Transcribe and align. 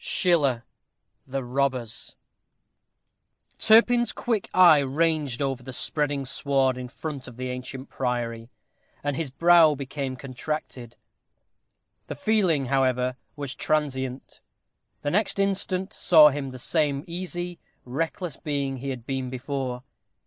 SCHILLER: 0.03 0.63
The 1.27 1.43
Robbers. 1.43 2.15
Turpin's 3.59 4.11
quick 4.11 4.49
eye 4.51 4.79
ranged 4.79 5.43
over 5.43 5.61
the 5.61 5.71
spreading 5.73 6.25
sward 6.25 6.75
in 6.75 6.87
front 6.87 7.27
of 7.27 7.37
the 7.37 7.49
ancient 7.51 7.87
priory, 7.87 8.49
and 9.03 9.15
his 9.15 9.29
brow 9.29 9.75
became 9.75 10.15
contracted. 10.15 10.97
The 12.07 12.15
feeling, 12.15 12.65
however, 12.65 13.15
was 13.35 13.53
transient. 13.53 14.41
The 15.03 15.11
next 15.11 15.37
instant 15.37 15.93
saw 15.93 16.29
him 16.29 16.49
the 16.49 16.57
same 16.57 17.03
easy, 17.05 17.59
reckless 17.85 18.37
being 18.37 18.77
he 18.77 18.89
had 18.89 19.05
been 19.05 19.29
before. 19.29 19.83